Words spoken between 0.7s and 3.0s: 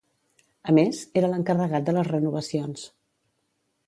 A més, era l'encarregat de les renovacions.